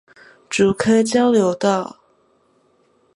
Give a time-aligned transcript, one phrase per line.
[0.49, 1.99] 竹科交流道